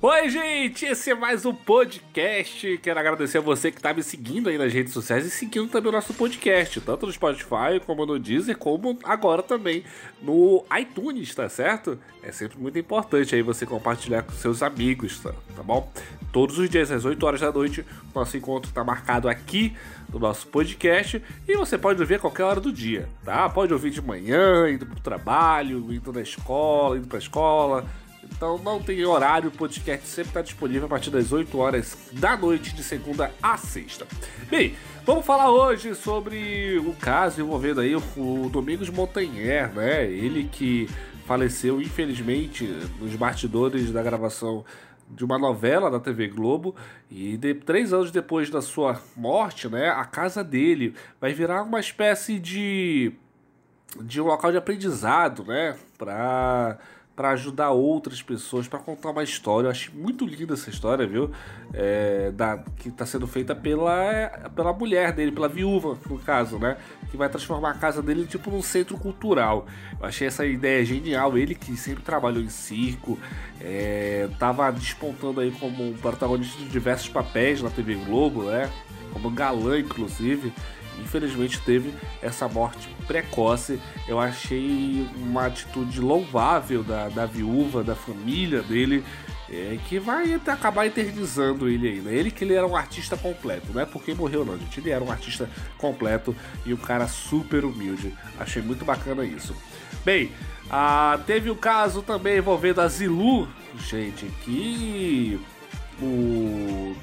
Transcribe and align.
Oi, 0.00 0.30
gente! 0.30 0.86
Esse 0.86 1.10
é 1.10 1.14
mais 1.14 1.44
um 1.44 1.52
podcast. 1.52 2.78
Quero 2.78 3.00
agradecer 3.00 3.38
a 3.38 3.40
você 3.40 3.72
que 3.72 3.78
está 3.78 3.92
me 3.92 4.00
seguindo 4.00 4.48
aí 4.48 4.56
nas 4.56 4.72
redes 4.72 4.92
sociais 4.92 5.26
e 5.26 5.30
seguindo 5.30 5.68
também 5.68 5.88
o 5.88 5.92
nosso 5.92 6.14
podcast, 6.14 6.80
tanto 6.82 7.04
no 7.04 7.12
Spotify, 7.12 7.80
como 7.84 8.06
no 8.06 8.16
Deezer, 8.16 8.56
como 8.56 8.96
agora 9.02 9.42
também 9.42 9.82
no 10.22 10.64
iTunes, 10.78 11.34
tá 11.34 11.48
certo? 11.48 11.98
É 12.22 12.30
sempre 12.30 12.60
muito 12.60 12.78
importante 12.78 13.34
aí 13.34 13.42
você 13.42 13.66
compartilhar 13.66 14.22
com 14.22 14.30
seus 14.30 14.62
amigos, 14.62 15.18
tá, 15.18 15.34
tá 15.56 15.64
bom? 15.64 15.92
Todos 16.30 16.60
os 16.60 16.70
dias, 16.70 16.92
às 16.92 17.04
8 17.04 17.26
horas 17.26 17.40
da 17.40 17.50
noite, 17.50 17.84
nosso 18.14 18.36
encontro 18.36 18.70
está 18.70 18.84
marcado 18.84 19.28
aqui 19.28 19.76
no 20.12 20.20
nosso 20.20 20.46
podcast 20.46 21.20
e 21.48 21.56
você 21.56 21.76
pode 21.76 22.00
ouvir 22.00 22.14
a 22.14 22.18
qualquer 22.20 22.44
hora 22.44 22.60
do 22.60 22.70
dia, 22.70 23.08
tá? 23.24 23.48
Pode 23.48 23.72
ouvir 23.72 23.90
de 23.90 24.00
manhã, 24.00 24.70
indo 24.70 24.86
pro 24.86 25.00
trabalho, 25.00 25.92
indo 25.92 26.12
na 26.12 26.20
escola, 26.20 26.96
indo 26.96 27.08
pra 27.08 27.18
escola 27.18 27.84
então 28.30 28.58
não 28.58 28.82
tem 28.82 29.04
horário, 29.04 29.48
o 29.48 29.52
podcast 29.52 30.06
sempre 30.06 30.30
está 30.30 30.42
disponível 30.42 30.86
a 30.86 30.88
partir 30.88 31.10
das 31.10 31.32
8 31.32 31.58
horas 31.58 31.96
da 32.12 32.36
noite, 32.36 32.74
de 32.74 32.82
segunda 32.82 33.32
a 33.42 33.56
sexta. 33.56 34.06
Bem, 34.48 34.74
vamos 35.04 35.26
falar 35.26 35.50
hoje 35.50 35.94
sobre 35.94 36.78
o 36.78 36.94
caso 36.94 37.40
envolvendo 37.40 37.80
aí 37.80 37.96
o 37.96 38.48
Domingos 38.50 38.88
Montanher, 38.90 39.72
né? 39.74 40.04
Ele 40.04 40.48
que 40.50 40.88
faleceu 41.26 41.80
infelizmente 41.82 42.64
nos 42.98 43.14
bastidores 43.14 43.92
da 43.92 44.02
gravação 44.02 44.64
de 45.10 45.24
uma 45.24 45.38
novela 45.38 45.90
da 45.90 45.98
TV 45.98 46.28
Globo 46.28 46.74
e 47.10 47.36
de, 47.36 47.54
três 47.54 47.92
anos 47.92 48.10
depois 48.10 48.50
da 48.50 48.60
sua 48.60 49.00
morte, 49.16 49.68
né, 49.68 49.88
a 49.88 50.04
casa 50.04 50.44
dele 50.44 50.94
vai 51.20 51.32
virar 51.32 51.62
uma 51.62 51.80
espécie 51.80 52.38
de 52.38 53.12
de 54.02 54.20
um 54.20 54.26
local 54.26 54.50
de 54.52 54.58
aprendizado, 54.58 55.44
né, 55.44 55.74
para 55.96 56.78
para 57.18 57.30
ajudar 57.30 57.70
outras 57.70 58.22
pessoas, 58.22 58.68
para 58.68 58.78
contar 58.78 59.10
uma 59.10 59.24
história. 59.24 59.66
Eu 59.66 59.72
achei 59.72 59.92
muito 59.92 60.24
linda 60.24 60.54
essa 60.54 60.70
história, 60.70 61.04
viu? 61.04 61.32
É, 61.74 62.30
da, 62.30 62.58
que 62.76 62.90
está 62.90 63.04
sendo 63.04 63.26
feita 63.26 63.56
pela, 63.56 63.90
pela 64.54 64.72
mulher 64.72 65.12
dele, 65.12 65.32
pela 65.32 65.48
viúva, 65.48 65.98
no 66.08 66.16
caso, 66.20 66.60
né? 66.60 66.76
Que 67.10 67.16
vai 67.16 67.28
transformar 67.28 67.72
a 67.72 67.74
casa 67.74 68.00
dele 68.00 68.24
tipo 68.24 68.52
num 68.52 68.62
centro 68.62 68.96
cultural. 68.96 69.66
Eu 69.98 70.06
achei 70.06 70.28
essa 70.28 70.46
ideia 70.46 70.84
genial. 70.84 71.36
Ele 71.36 71.56
que 71.56 71.76
sempre 71.76 72.04
trabalhou 72.04 72.40
em 72.40 72.48
circo, 72.48 73.18
é, 73.60 74.28
tava 74.38 74.70
despontando 74.70 75.40
aí 75.40 75.50
como 75.50 75.94
protagonista 75.94 76.56
de 76.56 76.68
diversos 76.68 77.08
papéis 77.08 77.60
na 77.60 77.68
TV 77.68 77.96
Globo, 77.96 78.44
né? 78.44 78.70
Como 79.12 79.28
galã, 79.28 79.76
inclusive 79.76 80.52
infelizmente 81.00 81.60
teve 81.60 81.94
essa 82.22 82.48
morte 82.48 82.88
precoce. 83.06 83.80
Eu 84.06 84.18
achei 84.18 85.08
uma 85.16 85.46
atitude 85.46 86.00
louvável 86.00 86.82
da, 86.82 87.08
da 87.08 87.26
viúva, 87.26 87.82
da 87.82 87.94
família 87.94 88.62
dele, 88.62 89.04
é, 89.50 89.78
que 89.88 89.98
vai 89.98 90.34
acabar 90.34 90.86
eternizando 90.86 91.68
ele 91.68 91.88
ainda. 91.88 92.10
Ele 92.10 92.30
que 92.30 92.44
ele 92.44 92.54
era 92.54 92.66
um 92.66 92.76
artista 92.76 93.16
completo, 93.16 93.72
não 93.72 93.80
é 93.80 93.86
porque 93.86 94.14
morreu 94.14 94.44
não, 94.44 94.58
gente. 94.58 94.80
Ele 94.80 94.90
era 94.90 95.02
um 95.02 95.10
artista 95.10 95.48
completo 95.78 96.36
e 96.66 96.74
um 96.74 96.76
cara 96.76 97.06
super 97.06 97.64
humilde. 97.64 98.14
Achei 98.38 98.62
muito 98.62 98.84
bacana 98.84 99.24
isso. 99.24 99.54
Bem, 100.04 100.32
ah, 100.70 101.18
teve 101.26 101.50
o 101.50 101.56
caso 101.56 102.02
também 102.02 102.38
envolvendo 102.38 102.80
a 102.80 102.88
Zilu, 102.88 103.48
gente, 103.78 104.26
que 104.44 105.40
o, 106.00 106.04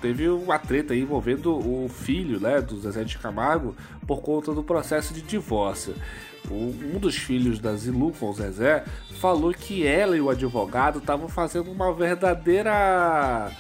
teve 0.06 0.30
uma 0.30 0.60
treta 0.60 0.94
aí 0.94 1.02
envolvendo 1.02 1.52
o 1.52 1.90
filho 1.90 2.40
né, 2.40 2.62
do 2.62 2.80
Zezé 2.80 3.04
de 3.04 3.18
Camargo 3.18 3.76
por 4.06 4.22
conta 4.22 4.54
do 4.54 4.64
processo 4.64 5.16
de 5.16 5.22
divórcio. 5.24 5.96
Um 6.48 7.00
dos 7.00 7.16
filhos 7.16 7.58
da 7.58 7.76
Zilu 7.76 8.12
com 8.12 8.30
o 8.30 8.34
Zezé 8.34 8.86
falou 9.20 9.52
que 9.52 9.84
ela 9.84 10.16
e 10.16 10.22
o 10.22 10.30
advogado 10.30 11.00
estavam 11.00 11.28
fazendo 11.28 11.72
uma 11.72 11.92
verdadeira 11.92 13.52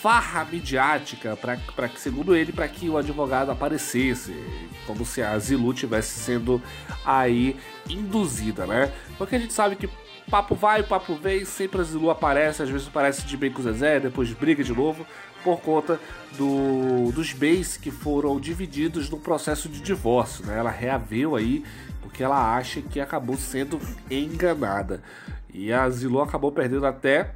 farra 0.00 0.44
midiática 0.44 1.36
para 1.36 1.88
que, 1.88 2.00
segundo 2.00 2.36
ele, 2.36 2.52
para 2.52 2.68
que 2.68 2.88
o 2.88 2.96
advogado 2.96 3.50
aparecesse, 3.50 4.32
como 4.86 5.04
se 5.04 5.20
a 5.20 5.36
Zilu 5.36 5.74
tivesse 5.74 6.20
sendo 6.20 6.62
aí 7.04 7.56
induzida, 7.90 8.68
né? 8.68 8.92
Porque 9.18 9.34
a 9.34 9.38
gente 9.40 9.52
sabe 9.52 9.74
que 9.74 9.88
Papo 10.30 10.54
vai, 10.54 10.82
papo 10.82 11.14
vem, 11.14 11.44
sempre 11.44 11.80
a 11.80 11.84
Zilu 11.84 12.10
aparece, 12.10 12.62
às 12.62 12.68
vezes 12.68 12.86
aparece 12.86 13.26
de 13.26 13.36
bem 13.36 13.50
com 13.50 13.60
o 13.60 13.62
Zezé, 13.62 13.98
depois 13.98 14.30
briga 14.32 14.62
de 14.62 14.74
novo, 14.74 15.06
por 15.42 15.60
conta 15.60 15.98
do, 16.36 17.10
dos 17.12 17.32
bens 17.32 17.78
que 17.78 17.90
foram 17.90 18.38
divididos 18.38 19.08
no 19.08 19.18
processo 19.18 19.68
de 19.68 19.80
divórcio. 19.80 20.44
Né? 20.44 20.58
Ela 20.58 20.70
reaveu 20.70 21.34
aí 21.34 21.64
porque 22.02 22.22
ela 22.22 22.56
acha 22.56 22.82
que 22.82 23.00
acabou 23.00 23.36
sendo 23.36 23.80
enganada. 24.10 25.02
E 25.52 25.72
a 25.72 25.88
Zilu 25.88 26.20
acabou 26.20 26.52
perdendo 26.52 26.86
até 26.86 27.34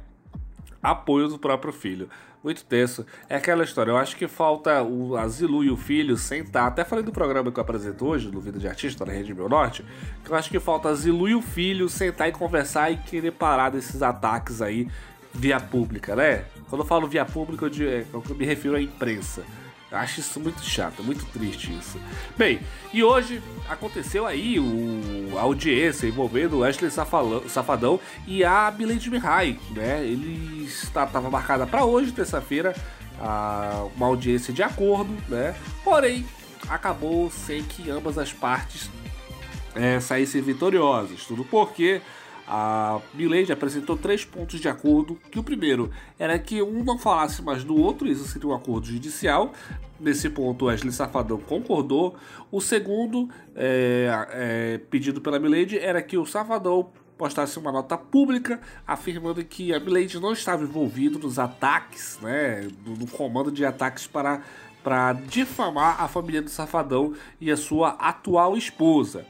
apoio 0.83 1.27
do 1.27 1.39
próprio 1.39 1.73
filho 1.73 2.09
muito 2.43 2.65
tenso. 2.65 3.05
É 3.29 3.37
aquela 3.37 3.63
história, 3.63 3.89
eu 3.91 3.97
acho 3.97 4.17
que 4.17 4.27
falta 4.27 4.83
o 4.83 5.15
Asilu 5.15 5.63
e 5.63 5.71
o 5.71 5.77
filho 5.77 6.17
sentar. 6.17 6.67
Até 6.67 6.83
falei 6.83 7.03
do 7.03 7.11
programa 7.11 7.51
que 7.51 7.57
eu 7.57 7.61
apresento 7.61 8.05
hoje, 8.05 8.29
no 8.29 8.41
Vida 8.41 8.59
de 8.59 8.67
Artista, 8.67 9.05
na 9.05 9.13
Rede 9.13 9.33
Meu 9.33 9.47
Norte, 9.47 9.85
que 10.23 10.29
eu 10.29 10.35
acho 10.35 10.49
que 10.49 10.59
falta 10.59 10.89
Asilu 10.89 11.29
e 11.29 11.35
o 11.35 11.41
filho 11.41 11.87
sentar 11.87 12.27
e 12.27 12.33
conversar 12.33 12.91
e 12.91 12.97
querer 12.97 13.31
parar 13.31 13.69
desses 13.69 14.01
ataques 14.01 14.61
aí 14.61 14.87
via 15.33 15.59
pública, 15.59 16.15
né? 16.15 16.45
Quando 16.69 16.81
eu 16.81 16.85
falo 16.85 17.07
via 17.07 17.25
pública, 17.25 17.65
eu, 17.65 17.89
é, 17.89 18.05
eu 18.13 18.35
me 18.35 18.45
refiro 18.45 18.75
à 18.75 18.81
imprensa. 18.81 19.43
Acho 19.93 20.21
isso 20.21 20.39
muito 20.39 20.63
chato, 20.63 21.03
muito 21.03 21.23
triste 21.27 21.71
isso. 21.71 21.99
Bem, 22.35 22.59
e 22.91 23.03
hoje 23.03 23.41
aconteceu 23.69 24.25
aí 24.25 24.59
o, 24.59 25.37
a 25.37 25.41
audiência 25.41 26.07
envolvendo 26.07 26.57
o 26.57 26.59
Wesley 26.59 26.91
Safadão 27.47 27.99
e 28.25 28.43
a 28.43 28.73
Milady 28.75 29.11
Mihai, 29.11 29.59
né? 29.69 30.03
Ele 30.03 30.65
estava 30.65 31.29
marcada 31.29 31.67
para 31.67 31.85
hoje, 31.85 32.11
terça-feira, 32.11 32.75
uma 33.95 34.07
audiência 34.07 34.51
de 34.51 34.63
acordo, 34.63 35.15
né? 35.29 35.55
Porém, 35.83 36.25
acabou 36.67 37.29
sem 37.29 37.63
que 37.63 37.89
ambas 37.91 38.17
as 38.17 38.33
partes 38.33 38.89
é, 39.75 39.99
saíssem 39.99 40.41
vitoriosas. 40.41 41.23
Tudo 41.25 41.45
porque 41.45 42.01
a 42.47 42.99
Milady 43.13 43.51
apresentou 43.51 43.97
três 43.97 44.25
pontos 44.25 44.59
de 44.59 44.67
acordo, 44.67 45.17
que 45.31 45.39
o 45.39 45.43
primeiro 45.43 45.89
era 46.19 46.37
que 46.37 46.61
um 46.61 46.83
não 46.83 46.97
falasse 46.97 47.41
mais 47.41 47.63
do 47.63 47.75
outro, 47.75 48.07
isso 48.07 48.25
seria 48.25 48.49
um 48.49 48.53
acordo 48.53 48.87
judicial. 48.87 49.53
Nesse 49.99 50.29
ponto, 50.29 50.65
Wesley 50.65 50.91
Safadão 50.91 51.37
concordou. 51.39 52.15
O 52.51 52.59
segundo 52.59 53.29
é, 53.55 54.09
é, 54.31 54.77
pedido 54.89 55.21
pela 55.21 55.39
Milady 55.39 55.77
era 55.77 56.01
que 56.01 56.17
o 56.17 56.25
Safadão 56.25 56.91
postasse 57.17 57.57
uma 57.57 57.71
nota 57.71 57.97
pública 57.97 58.59
afirmando 58.85 59.43
que 59.45 59.73
a 59.73 59.79
Milady 59.79 60.19
não 60.19 60.33
estava 60.33 60.63
envolvido 60.63 61.19
nos 61.19 61.39
ataques, 61.39 62.19
né, 62.21 62.67
no 62.85 63.07
comando 63.07 63.51
de 63.51 63.63
ataques 63.63 64.07
para 64.07 64.41
para 64.83 65.13
difamar 65.13 66.03
a 66.03 66.09
família 66.09 66.41
do 66.41 66.49
Safadão 66.49 67.13
e 67.39 67.49
a 67.49 67.55
sua 67.55 67.91
atual 67.91 68.57
esposa. 68.57 69.25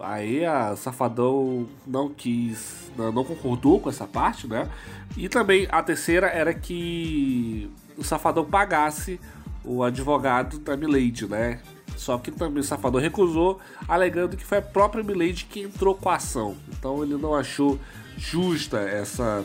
Aí 0.00 0.44
a 0.44 0.76
Safadão 0.76 1.66
não 1.86 2.08
quis, 2.08 2.90
não 2.96 3.24
concordou 3.24 3.80
com 3.80 3.88
essa 3.88 4.06
parte, 4.06 4.46
né? 4.46 4.68
E 5.16 5.28
também 5.28 5.66
a 5.70 5.82
terceira 5.82 6.28
era 6.28 6.54
que 6.54 7.70
o 7.96 8.04
Safadão 8.04 8.44
pagasse 8.44 9.20
o 9.64 9.82
advogado 9.82 10.58
da 10.58 10.76
Milady, 10.76 11.26
né? 11.26 11.60
Só 11.96 12.16
que 12.16 12.30
também 12.30 12.60
o 12.60 12.64
Safadão 12.64 13.00
recusou, 13.00 13.58
alegando 13.88 14.36
que 14.36 14.44
foi 14.44 14.58
a 14.58 14.62
própria 14.62 15.02
Milady 15.02 15.46
que 15.46 15.62
entrou 15.62 15.94
com 15.96 16.08
a 16.08 16.14
ação. 16.14 16.56
Então 16.68 17.02
ele 17.02 17.16
não 17.16 17.34
achou 17.34 17.78
justa 18.16 18.78
essa 18.78 19.44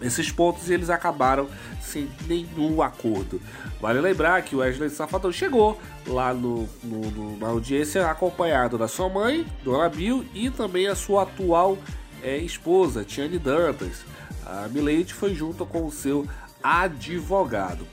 esses 0.00 0.30
pontos 0.30 0.68
eles 0.68 0.90
acabaram 0.90 1.48
sem 1.80 2.08
nenhum 2.26 2.82
acordo. 2.82 3.40
Vale 3.80 4.00
lembrar 4.00 4.42
que 4.42 4.54
o 4.54 4.58
Wesley 4.58 4.90
Safadão 4.90 5.32
chegou 5.32 5.80
lá 6.06 6.34
no, 6.34 6.68
no, 6.82 7.10
no, 7.10 7.36
na 7.38 7.48
audiência 7.48 8.10
acompanhado 8.10 8.76
da 8.76 8.88
sua 8.88 9.08
mãe, 9.08 9.46
Dona 9.64 9.88
Bill, 9.88 10.24
e 10.34 10.50
também 10.50 10.86
a 10.86 10.94
sua 10.94 11.22
atual 11.22 11.78
é, 12.22 12.36
esposa, 12.36 13.04
Tiane 13.04 13.38
Dantas. 13.38 14.04
A 14.44 14.68
Milady 14.68 15.12
foi 15.12 15.34
junto 15.34 15.64
com 15.64 15.86
o 15.86 15.90
seu 15.90 16.26
advogado. 16.62 17.86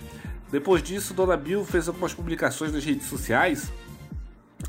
Depois 0.52 0.84
disso, 0.84 1.14
Dona 1.14 1.36
Bill 1.36 1.66
fez 1.66 1.88
algumas 1.88 2.14
publicações 2.14 2.72
nas 2.72 2.84
redes 2.84 3.08
sociais 3.08 3.72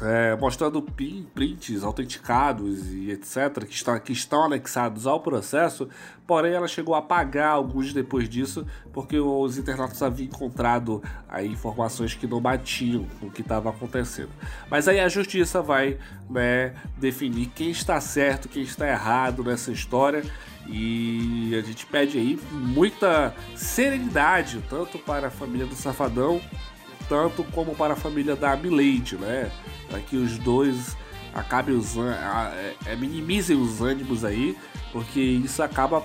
é, 0.02 0.36
mostrando 0.36 0.82
prints 0.82 1.84
autenticados 1.84 2.92
e 2.92 3.10
etc., 3.10 3.64
que, 3.64 3.74
está, 3.74 3.98
que 4.00 4.12
estão 4.12 4.44
anexados 4.44 5.06
ao 5.06 5.20
processo, 5.20 5.88
porém 6.26 6.52
ela 6.52 6.66
chegou 6.66 6.94
a 6.94 6.98
apagar 6.98 7.50
alguns 7.50 7.92
depois 7.92 8.28
disso, 8.28 8.66
porque 8.92 9.18
os 9.18 9.56
internautas 9.58 10.02
haviam 10.02 10.26
encontrado 10.26 11.02
aí 11.28 11.48
informações 11.48 12.14
que 12.14 12.26
não 12.26 12.40
batiam 12.40 13.06
com 13.20 13.26
o 13.26 13.30
que 13.30 13.42
estava 13.42 13.70
acontecendo. 13.70 14.30
Mas 14.70 14.88
aí 14.88 14.98
a 14.98 15.08
justiça 15.08 15.62
vai 15.62 15.98
né, 16.28 16.74
definir 16.98 17.46
quem 17.54 17.70
está 17.70 18.00
certo, 18.00 18.48
quem 18.48 18.62
está 18.62 18.88
errado 18.88 19.44
nessa 19.44 19.70
história. 19.70 20.24
E 20.66 21.54
a 21.58 21.60
gente 21.60 21.84
pede 21.84 22.16
aí 22.16 22.40
muita 22.50 23.34
serenidade, 23.54 24.64
tanto 24.70 24.98
para 24.98 25.26
a 25.26 25.30
família 25.30 25.66
do 25.66 25.74
Safadão, 25.74 26.40
tanto 27.06 27.44
como 27.44 27.74
para 27.74 27.92
a 27.92 27.96
família 27.96 28.34
da 28.34 28.56
Milady, 28.56 29.16
né? 29.16 29.50
Para 29.94 30.00
que 30.00 30.16
os 30.16 30.36
dois 30.38 30.96
acabem 31.32 31.76
usando, 31.76 32.10
é, 32.10 32.74
é, 32.86 32.96
minimizem 32.96 33.56
os 33.56 33.80
ânimos 33.80 34.24
aí, 34.24 34.58
porque 34.90 35.20
isso 35.20 35.62
acaba 35.62 36.04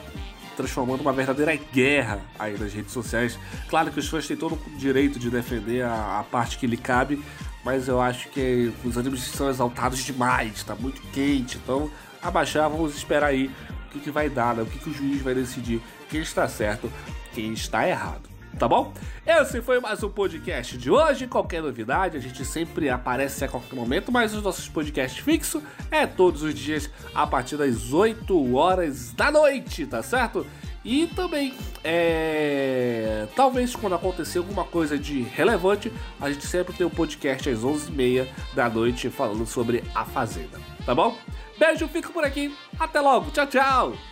transformando 0.55 1.01
uma 1.01 1.11
verdadeira 1.11 1.55
guerra 1.55 2.21
aí 2.37 2.55
nas 2.55 2.71
redes 2.71 2.91
sociais. 2.91 3.39
Claro 3.67 3.91
que 3.91 3.99
os 3.99 4.07
fãs 4.07 4.27
têm 4.27 4.37
todo 4.37 4.53
o 4.53 4.77
direito 4.77 5.17
de 5.17 5.31
defender 5.31 5.83
a, 5.83 6.19
a 6.19 6.23
parte 6.23 6.59
que 6.59 6.67
lhe 6.67 6.77
cabe, 6.77 7.23
mas 7.65 7.87
eu 7.87 7.99
acho 7.99 8.29
que 8.29 8.71
os 8.83 8.95
animes 8.95 9.23
são 9.23 9.49
exaltados 9.49 10.03
demais, 10.03 10.63
tá 10.63 10.75
muito 10.75 11.01
quente, 11.11 11.57
então 11.57 11.89
abaixar, 12.21 12.69
vamos 12.69 12.95
esperar 12.95 13.29
aí 13.29 13.49
o 13.87 13.89
que, 13.91 13.99
que 14.01 14.11
vai 14.11 14.29
dar, 14.29 14.53
né? 14.53 14.61
o 14.61 14.67
que, 14.67 14.77
que 14.77 14.89
o 14.91 14.93
juiz 14.93 15.19
vai 15.23 15.33
decidir, 15.33 15.81
quem 16.09 16.21
está 16.21 16.47
certo, 16.47 16.91
quem 17.33 17.53
está 17.53 17.87
errado 17.87 18.29
tá 18.57 18.67
bom? 18.67 18.93
Esse 19.25 19.61
foi 19.61 19.79
mais 19.79 20.03
um 20.03 20.09
podcast 20.09 20.77
de 20.77 20.89
hoje. 20.89 21.27
Qualquer 21.27 21.61
novidade, 21.61 22.17
a 22.17 22.19
gente 22.19 22.43
sempre 22.43 22.89
aparece 22.89 23.45
a 23.45 23.47
qualquer 23.47 23.75
momento, 23.75 24.11
mas 24.11 24.33
os 24.33 24.41
nossos 24.41 24.67
podcasts 24.67 25.23
fixos 25.23 25.61
é 25.91 26.07
todos 26.07 26.41
os 26.41 26.53
dias 26.53 26.89
a 27.13 27.27
partir 27.27 27.57
das 27.57 27.93
8 27.93 28.55
horas 28.55 29.13
da 29.13 29.31
noite, 29.31 29.85
tá 29.85 30.01
certo? 30.01 30.45
E 30.83 31.07
também, 31.07 31.53
é... 31.83 33.27
talvez 33.35 33.75
quando 33.75 33.95
acontecer 33.95 34.37
alguma 34.37 34.63
coisa 34.63 34.97
de 34.97 35.21
relevante, 35.21 35.91
a 36.19 36.31
gente 36.31 36.47
sempre 36.47 36.73
tem 36.73 36.87
um 36.87 36.89
podcast 36.89 37.49
às 37.49 37.59
11h30 37.59 38.27
da 38.53 38.69
noite 38.69 39.09
falando 39.09 39.45
sobre 39.45 39.83
a 39.93 40.05
Fazenda, 40.05 40.59
tá 40.85 40.95
bom? 40.95 41.17
Beijo, 41.57 41.87
fico 41.89 42.13
por 42.13 42.23
aqui, 42.23 42.55
até 42.79 43.01
logo, 43.01 43.29
tchau, 43.31 43.47
tchau! 43.47 44.08